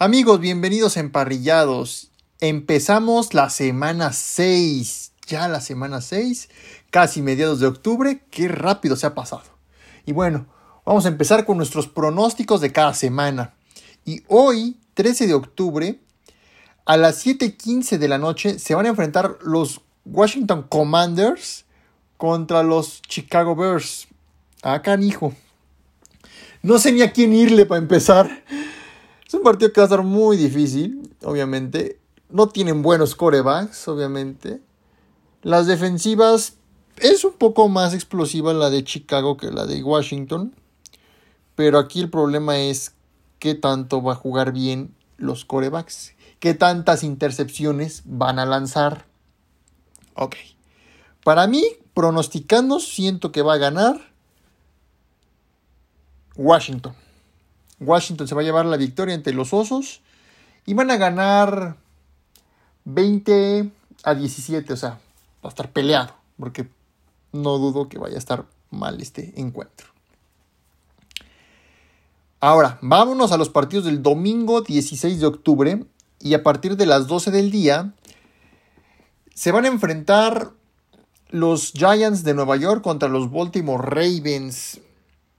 [0.00, 2.12] Amigos, bienvenidos a Emparrillados.
[2.38, 5.10] Empezamos la semana 6.
[5.26, 6.48] Ya la semana 6,
[6.90, 8.22] casi mediados de octubre.
[8.30, 9.42] Qué rápido se ha pasado.
[10.06, 10.46] Y bueno,
[10.86, 13.54] vamos a empezar con nuestros pronósticos de cada semana.
[14.04, 15.98] Y hoy, 13 de octubre,
[16.84, 21.64] a las 7:15 de la noche, se van a enfrentar los Washington Commanders
[22.16, 24.06] contra los Chicago Bears.
[24.62, 25.34] Acá, ah, hijo.
[26.62, 28.44] No sé ni a quién irle para empezar.
[29.28, 32.00] Es un partido que va a estar muy difícil, obviamente.
[32.30, 34.62] No tienen buenos corebacks, obviamente.
[35.42, 36.54] Las defensivas
[36.96, 40.54] es un poco más explosiva la de Chicago que la de Washington.
[41.56, 42.94] Pero aquí el problema es
[43.38, 46.14] qué tanto va a jugar bien los corebacks.
[46.40, 49.04] Qué tantas intercepciones van a lanzar.
[50.14, 50.36] Ok.
[51.22, 54.00] Para mí, pronosticando, siento que va a ganar
[56.34, 56.94] Washington.
[57.80, 60.00] Washington se va a llevar la victoria ante los Osos
[60.66, 61.76] y van a ganar
[62.84, 63.70] 20
[64.04, 64.90] a 17, o sea,
[65.44, 66.68] va a estar peleado, porque
[67.32, 69.88] no dudo que vaya a estar mal este encuentro.
[72.40, 75.84] Ahora, vámonos a los partidos del domingo 16 de octubre
[76.20, 77.94] y a partir de las 12 del día
[79.34, 80.52] se van a enfrentar
[81.30, 84.80] los Giants de Nueva York contra los Baltimore Ravens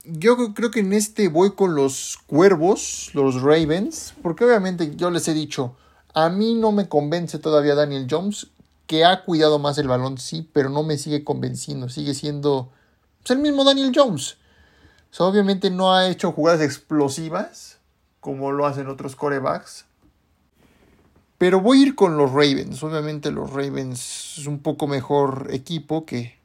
[0.04, 5.28] yo creo que en este voy con los cuervos, los Ravens, porque obviamente yo les
[5.28, 5.76] he dicho,
[6.14, 8.48] a mí no me convence todavía Daniel Jones,
[8.86, 12.72] que ha cuidado más el balón, sí, pero no me sigue convenciendo, sigue siendo
[13.22, 14.38] pues, el mismo Daniel Jones.
[15.18, 17.78] obviamente no ha hecho jugadas explosivas,
[18.20, 19.84] como lo hacen otros corebacks.
[21.38, 22.82] Pero voy a ir con los Ravens.
[22.82, 26.38] Obviamente los Ravens es un poco mejor equipo que,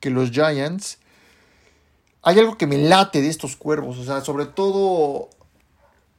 [0.00, 0.98] que los Giants
[2.22, 5.28] hay algo que me late de estos cuervos, o sea, sobre todo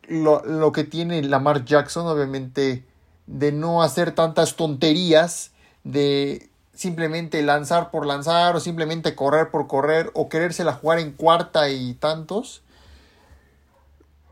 [0.07, 2.85] lo, que tiene Lamar Jackson, obviamente,
[3.25, 5.51] de no hacer tantas tonterías,
[5.85, 11.69] de simplemente lanzar por lanzar o simplemente correr por correr o querérsela jugar en cuarta
[11.69, 12.63] y tantos,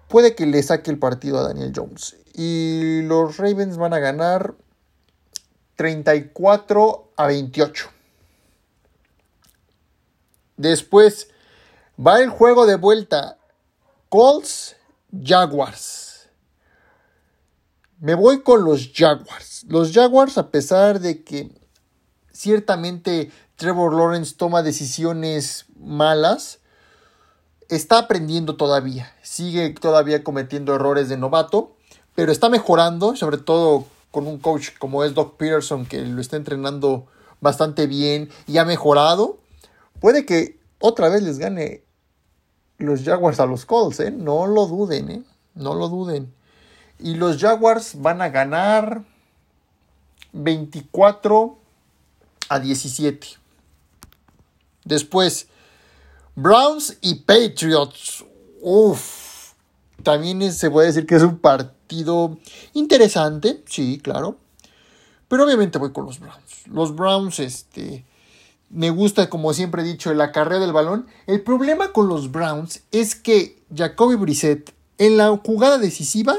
[0.09, 2.17] puede que le saque el partido a Daniel Jones.
[2.33, 4.55] Y los Ravens van a ganar
[5.77, 7.89] 34 a 28.
[10.57, 11.29] Después
[12.05, 13.37] Va el juego de vuelta.
[14.09, 14.75] Colts,
[15.23, 16.29] Jaguars.
[17.99, 19.65] Me voy con los Jaguars.
[19.67, 21.51] Los Jaguars, a pesar de que
[22.31, 26.59] ciertamente Trevor Lawrence toma decisiones malas,
[27.69, 29.13] está aprendiendo todavía.
[29.21, 31.75] Sigue todavía cometiendo errores de novato,
[32.15, 36.35] pero está mejorando, sobre todo con un coach como es Doc Peterson, que lo está
[36.35, 37.05] entrenando
[37.41, 39.37] bastante bien y ha mejorado.
[39.99, 41.83] Puede que otra vez les gane
[42.81, 44.11] los Jaguars a los Colts, ¿eh?
[44.11, 45.23] No lo duden, ¿eh?
[45.55, 46.33] No lo duden.
[46.99, 49.03] Y los Jaguars van a ganar
[50.33, 51.57] 24
[52.49, 53.27] a 17.
[54.83, 55.47] Después,
[56.35, 58.25] Browns y Patriots.
[58.61, 59.53] Uf,
[60.03, 62.37] también se puede decir que es un partido
[62.73, 64.37] interesante, sí, claro.
[65.27, 66.67] Pero obviamente voy con los Browns.
[66.67, 68.05] Los Browns, este,
[68.71, 71.05] me gusta, como siempre he dicho, el acarreo del balón.
[71.27, 76.35] El problema con los Browns es que Jacoby Brissett en la jugada decisiva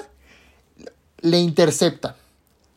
[1.20, 2.16] le intercepta.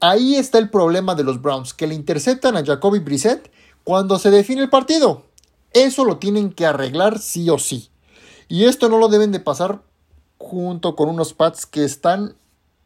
[0.02, 3.50] Ahí está el problema de los Browns, que le interceptan a Jacoby Brissett
[3.84, 5.24] cuando se define el partido.
[5.72, 7.90] Eso lo tienen que arreglar sí o sí.
[8.48, 9.82] Y esto no lo deben de pasar
[10.38, 12.36] junto con unos Pats que están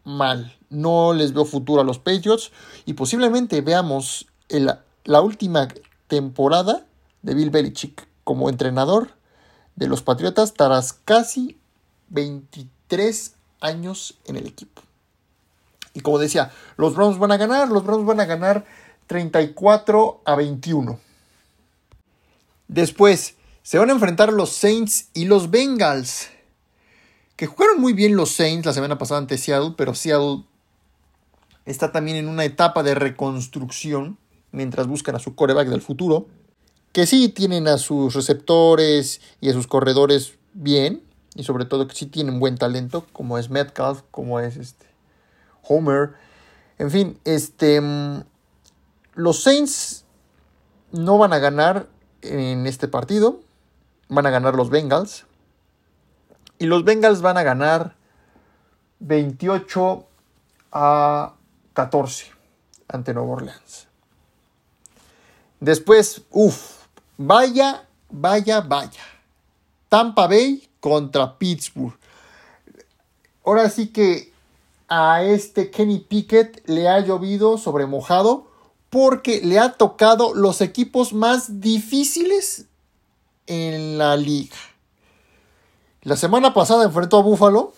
[0.03, 0.55] mal.
[0.69, 2.51] No les veo futuro a los Patriots
[2.85, 4.27] y posiblemente veamos
[5.03, 5.67] la última
[6.09, 6.85] temporada
[7.21, 9.11] de Bill Belichick como entrenador
[9.77, 11.57] de los Patriotas tras casi
[12.09, 14.81] 23 años en el equipo.
[15.93, 18.65] Y como decía, los Browns van a ganar, los Browns van a ganar
[19.07, 20.99] 34 a 21.
[22.67, 26.29] Después se van a enfrentar los Saints y los Bengals.
[27.35, 30.43] Que jugaron muy bien los Saints la semana pasada ante Seattle, pero Seattle
[31.65, 34.17] está también en una etapa de reconstrucción
[34.51, 36.27] mientras buscan a su coreback del futuro,
[36.91, 41.03] que sí tienen a sus receptores y a sus corredores bien,
[41.35, 44.87] y sobre todo que sí tienen buen talento, como es Metcalf, como es este
[45.63, 46.13] Homer.
[46.77, 48.23] En fin, este mm,
[49.13, 50.05] los Saints
[50.91, 51.87] no van a ganar
[52.21, 53.41] en este partido,
[54.07, 55.25] van a ganar los Bengals.
[56.57, 57.95] Y los Bengals van a ganar
[58.99, 60.07] 28
[60.71, 61.35] a
[61.73, 62.31] 14
[62.87, 63.88] ante Nueva Orleans.
[65.59, 66.85] Después, uff,
[67.17, 69.01] vaya, vaya, vaya.
[69.89, 71.97] Tampa Bay contra Pittsburgh.
[73.43, 74.31] Ahora sí que
[74.87, 78.47] a este Kenny Pickett le ha llovido sobre mojado
[78.89, 82.65] porque le ha tocado los equipos más difíciles
[83.47, 84.55] en la liga.
[86.03, 87.73] La semana pasada enfrentó a Buffalo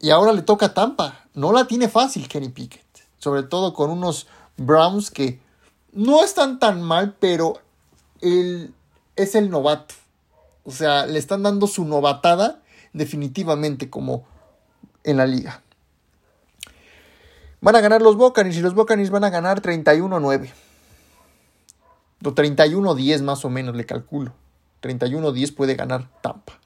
[0.00, 1.26] y ahora le toca a Tampa.
[1.34, 2.84] No la tiene fácil Kenny Pickett.
[3.18, 4.26] Sobre todo con unos
[4.56, 5.40] Browns que
[5.92, 7.60] no están tan mal, pero
[8.20, 9.94] es el novato.
[10.64, 14.26] O sea, le están dando su novatada definitivamente como
[15.04, 15.62] en la liga.
[17.60, 20.50] Van a ganar los Buccaneers y los Buccaneers van a ganar 31-9.
[22.24, 24.32] O 31-10 más o menos le calculo.
[24.82, 26.58] 31-10 puede ganar Tampa.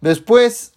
[0.00, 0.73] Después,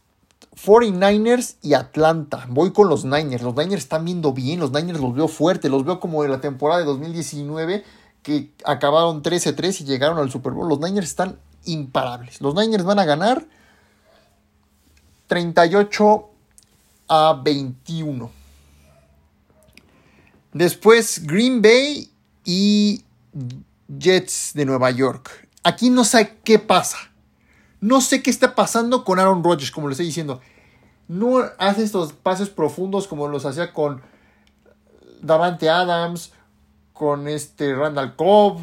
[0.58, 2.46] 49ers y Atlanta.
[2.50, 3.44] Voy con los Niners.
[3.44, 4.60] Los Niners están viendo bien.
[4.60, 5.70] Los Niners los veo fuertes.
[5.70, 7.84] Los veo como en la temporada de 2019
[8.24, 10.68] que acabaron 13-3 y llegaron al Super Bowl.
[10.68, 12.42] Los Niners están imparables.
[12.42, 13.46] Los Niners van a ganar
[15.28, 16.30] 38
[17.08, 18.32] a 21.
[20.54, 22.10] Después Green Bay
[22.44, 23.04] y
[23.88, 25.48] Jets de Nueva York.
[25.64, 26.98] Aquí no sé qué pasa.
[27.80, 30.42] No sé qué está pasando con Aaron Rodgers, como le estoy diciendo.
[31.08, 34.02] No hace estos pases profundos como los hacía con
[35.22, 36.32] Davante Adams,
[36.94, 38.60] con este Randall Cobb.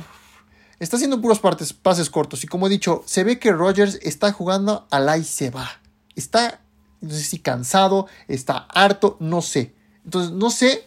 [0.80, 2.44] Está haciendo puros pases cortos.
[2.44, 5.80] Y como he dicho, se ve que Rodgers está jugando al ahí se va.
[6.16, 6.60] Está,
[7.00, 9.74] no sé si cansado, está harto, no sé.
[10.04, 10.84] Entonces, no sé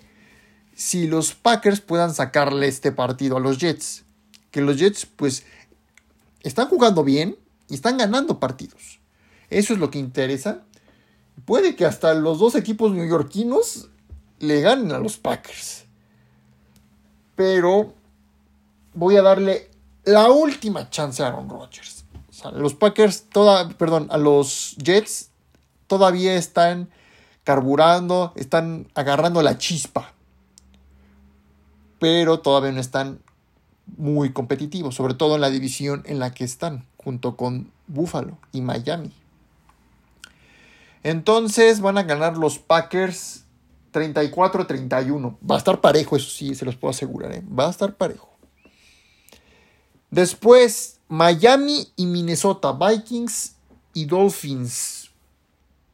[0.75, 4.03] si los Packers puedan sacarle este partido a los Jets.
[4.51, 5.44] Que los Jets, pues,
[6.44, 7.38] están jugando bien,
[7.69, 9.00] y están ganando partidos.
[9.50, 10.64] Eso es lo que interesa.
[11.46, 13.90] Puede que hasta los dos equipos neoyorquinos
[14.40, 15.86] le ganen a los Packers.
[17.36, 17.94] Pero
[18.94, 19.69] voy a darle
[20.04, 22.06] la última chance a Aaron Rodgers.
[22.54, 25.30] los Packers, toda, perdón, a los Jets
[25.88, 26.90] todavía están
[27.44, 30.14] carburando, están agarrando la chispa.
[32.00, 33.19] Pero todavía no están
[33.98, 38.59] muy competitivos, sobre todo en la división en la que están junto con Buffalo y
[38.59, 39.13] Miami.
[41.04, 43.45] Entonces van a ganar los Packers
[43.94, 45.38] 34-31.
[45.50, 47.31] Va a estar parejo, eso sí, se los puedo asegurar.
[47.31, 47.42] ¿eh?
[47.48, 48.27] Va a estar parejo.
[50.12, 53.56] Después, Miami y Minnesota, Vikings
[53.94, 55.12] y Dolphins.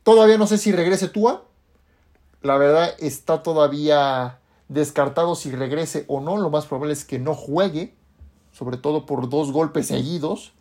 [0.01, 1.45] Todavía no sé si regrese Tua.
[2.41, 6.37] La verdad está todavía descartado si regrese o no.
[6.37, 7.93] Lo más probable es que no juegue,
[8.51, 10.53] sobre todo por dos golpes seguidos.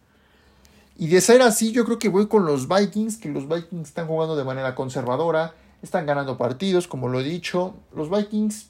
[1.02, 4.06] Y de ser así, yo creo que voy con los Vikings, que los Vikings están
[4.06, 5.52] jugando de manera conservadora,
[5.82, 7.74] están ganando partidos, como lo he dicho.
[7.92, 8.68] Los Vikings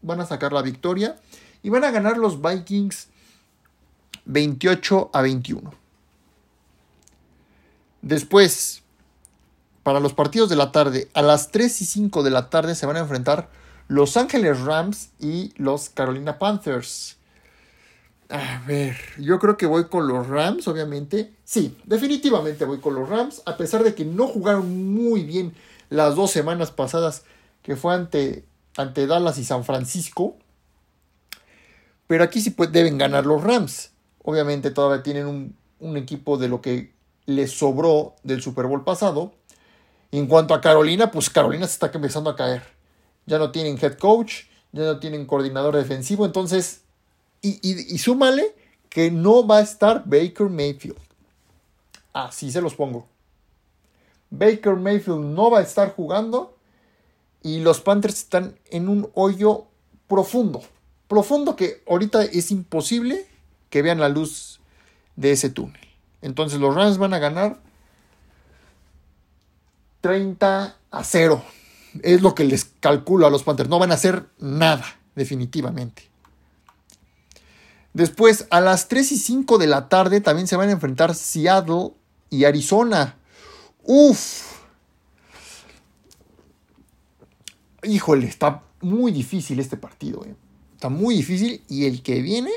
[0.00, 1.20] van a sacar la victoria
[1.62, 3.08] y van a ganar los Vikings
[4.24, 5.74] 28 a 21.
[8.00, 8.82] Después,
[9.82, 12.86] para los partidos de la tarde, a las 3 y 5 de la tarde se
[12.86, 13.50] van a enfrentar
[13.88, 17.18] los Ángeles Rams y los Carolina Panthers.
[18.32, 21.34] A ver, yo creo que voy con los Rams, obviamente.
[21.44, 25.52] Sí, definitivamente voy con los Rams, a pesar de que no jugaron muy bien
[25.90, 27.24] las dos semanas pasadas
[27.62, 28.46] que fue ante,
[28.78, 30.38] ante Dallas y San Francisco.
[32.06, 33.90] Pero aquí sí deben ganar los Rams.
[34.22, 36.94] Obviamente todavía tienen un, un equipo de lo que
[37.26, 39.34] les sobró del Super Bowl pasado.
[40.10, 42.62] En cuanto a Carolina, pues Carolina se está empezando a caer.
[43.26, 46.82] Ya no tienen head coach, ya no tienen coordinador defensivo, entonces
[47.42, 48.54] y, súmale
[48.88, 50.98] que no va a estar Baker Mayfield.
[52.12, 53.06] Así se los pongo.
[54.30, 56.56] Baker Mayfield no va a estar jugando
[57.42, 59.66] y los Panthers están en un hoyo
[60.06, 60.62] profundo.
[61.08, 63.26] Profundo que ahorita es imposible
[63.68, 64.60] que vean la luz
[65.16, 65.80] de ese túnel.
[66.22, 67.60] Entonces los Rams van a ganar
[70.00, 71.42] 30 a 0.
[72.02, 73.68] Es lo que les calculo a los Panthers.
[73.68, 74.84] No van a hacer nada,
[75.14, 76.11] definitivamente.
[77.94, 81.92] Después, a las 3 y 5 de la tarde, también se van a enfrentar Seattle
[82.30, 83.16] y Arizona.
[83.82, 84.52] Uf.
[87.82, 90.24] Híjole, está muy difícil este partido.
[90.24, 90.34] Eh.
[90.74, 91.62] Está muy difícil.
[91.68, 92.50] Y el que viene.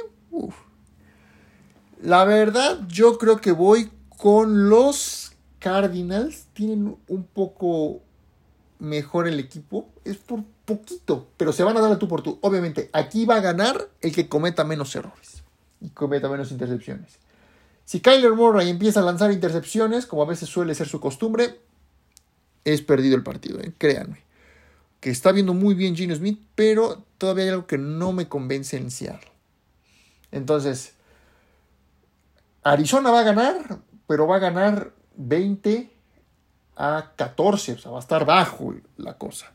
[2.01, 6.45] La verdad, yo creo que voy con los Cardinals.
[6.53, 8.04] Tienen un poco
[8.85, 9.89] mejor el equipo.
[10.05, 12.39] Es por poquito, pero se van a dar a tú por tú.
[12.41, 15.43] Obviamente, aquí va a ganar el que cometa menos errores
[15.81, 17.19] y cometa menos intercepciones.
[17.85, 21.59] Si Kyler Murray empieza a lanzar intercepciones, como a veces suele ser su costumbre,
[22.63, 23.73] es perdido el partido, ¿eh?
[23.77, 24.23] créanme.
[24.99, 28.75] Que está viendo muy bien Gino Smith, pero todavía hay algo que no me convence
[28.77, 29.31] en Seattle.
[30.31, 30.93] Entonces,
[32.63, 35.94] Arizona va a ganar, pero va a ganar 20
[36.75, 39.51] a 14, o sea, va a estar bajo la cosa.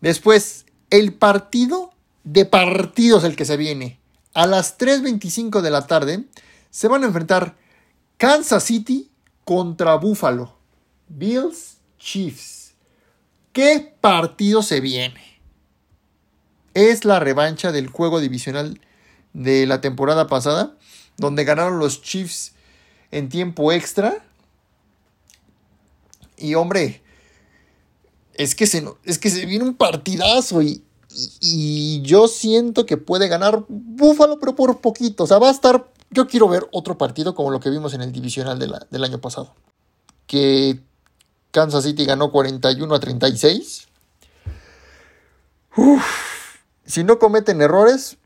[0.00, 1.92] Después, el partido
[2.24, 3.98] de partidos el que se viene.
[4.34, 6.24] A las 3.25 de la tarde
[6.70, 7.56] se van a enfrentar
[8.18, 9.10] Kansas City
[9.44, 10.56] contra Buffalo.
[11.08, 12.74] Bills Chiefs.
[13.52, 15.40] ¿Qué partido se viene?
[16.74, 18.80] Es la revancha del juego divisional
[19.32, 20.76] de la temporada pasada,
[21.16, 22.54] donde ganaron los Chiefs
[23.12, 24.24] en tiempo extra.
[26.36, 27.02] Y hombre,
[28.34, 30.84] es que se, es que se viene un partidazo y,
[31.40, 35.24] y, yo siento que puede ganar Buffalo, pero por poquito.
[35.24, 35.90] O sea, va a estar.
[36.10, 39.54] Yo quiero ver otro partido como lo que vimos en el divisional del año pasado.
[40.26, 40.80] Que
[41.50, 43.88] Kansas City ganó 41 a 36.
[46.84, 48.18] si no cometen errores,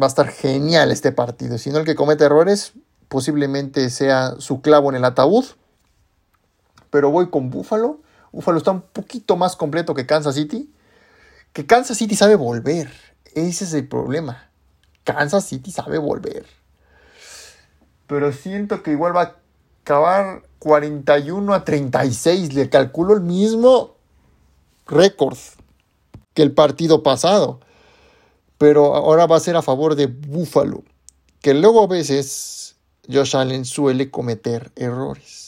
[0.00, 1.58] va a estar genial este partido.
[1.58, 2.72] Si no, el que comete errores
[3.08, 5.44] posiblemente sea su clavo en el ataúd.
[6.90, 8.00] Pero voy con Buffalo.
[8.32, 10.72] Buffalo está un poquito más completo que Kansas City.
[11.52, 12.90] Que Kansas City sabe volver.
[13.34, 14.50] Ese es el problema.
[15.04, 16.46] Kansas City sabe volver.
[18.06, 19.36] Pero siento que igual va a
[19.82, 22.54] acabar 41 a 36.
[22.54, 23.96] Le calculo el mismo
[24.86, 25.38] récord
[26.34, 27.60] que el partido pasado.
[28.58, 30.82] Pero ahora va a ser a favor de Buffalo.
[31.40, 32.76] Que luego a veces
[33.10, 35.45] Josh Allen suele cometer errores.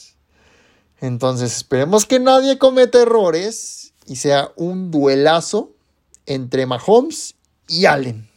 [1.01, 5.71] Entonces esperemos que nadie cometa errores y sea un duelazo
[6.25, 7.35] entre Mahomes
[7.67, 8.27] y Allen.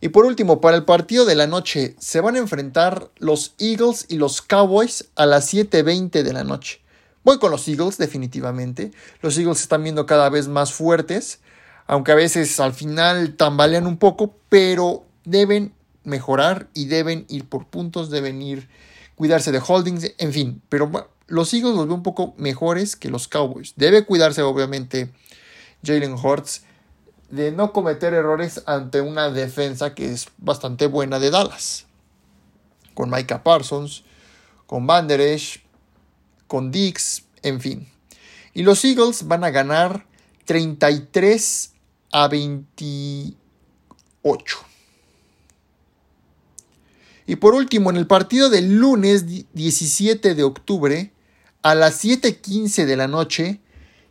[0.00, 4.06] Y por último, para el partido de la noche, se van a enfrentar los Eagles
[4.08, 6.80] y los Cowboys a las 7.20 de la noche.
[7.22, 8.92] Voy con los Eagles, definitivamente.
[9.20, 11.40] Los Eagles se están viendo cada vez más fuertes,
[11.86, 17.66] aunque a veces al final tambalean un poco, pero deben mejorar y deben ir por
[17.66, 18.68] puntos, deben ir
[19.20, 20.62] cuidarse de holdings, en fin.
[20.70, 20.90] Pero
[21.26, 23.74] los Eagles los veo un poco mejores que los Cowboys.
[23.76, 25.12] Debe cuidarse, obviamente,
[25.84, 26.62] Jalen Hurts
[27.28, 31.84] de no cometer errores ante una defensa que es bastante buena de Dallas.
[32.94, 34.04] Con Micah Parsons,
[34.66, 35.06] con Van
[36.46, 37.86] con Dix, en fin.
[38.54, 40.06] Y los Eagles van a ganar
[40.46, 41.74] 33
[42.10, 44.69] a 28.
[47.30, 51.12] Y por último, en el partido del lunes 17 de octubre,
[51.62, 53.60] a las 7:15 de la noche,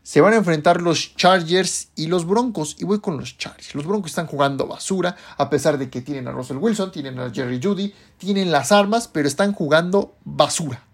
[0.03, 2.77] se van a enfrentar los Chargers y los Broncos.
[2.79, 3.75] Y voy con los Chargers.
[3.75, 7.29] Los Broncos están jugando basura, a pesar de que tienen a Russell Wilson, tienen a
[7.29, 10.85] Jerry Judy, tienen las armas, pero están jugando basura.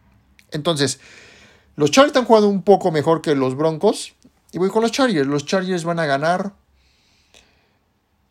[0.49, 0.99] Entonces,
[1.75, 4.15] los Chargers están jugando un poco mejor que los Broncos.
[4.51, 5.27] Y voy con los Chargers.
[5.27, 6.53] Los Chargers van a ganar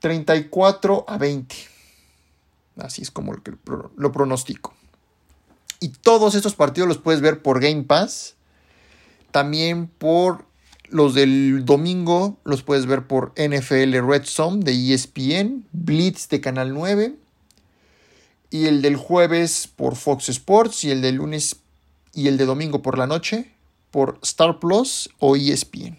[0.00, 1.73] 34 a 20.
[2.76, 3.34] Así es como
[3.96, 4.74] lo, pronostico.
[5.80, 8.34] Y todos estos partidos los puedes ver por Game Pass.
[9.30, 10.44] También por
[10.88, 16.72] los del domingo los puedes ver por NFL Red Zone de ESPN, Blitz de Canal
[16.72, 17.16] 9
[18.50, 21.56] y el del jueves por Fox Sports y el del lunes
[22.12, 23.50] y el de domingo por la noche
[23.90, 25.98] por Star Plus o ESPN.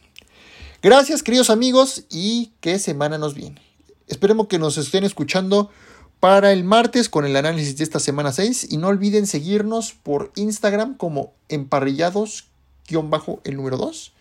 [0.82, 3.62] Gracias queridos amigos y qué semana nos viene.
[4.08, 5.72] Esperemos que nos estén escuchando
[6.20, 10.32] para el martes con el análisis de esta semana 6 y no olviden seguirnos por
[10.36, 14.14] Instagram como emparrillados-el número 2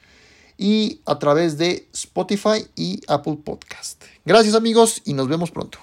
[0.56, 4.02] y a través de Spotify y Apple Podcast.
[4.24, 5.78] Gracias amigos y nos vemos pronto.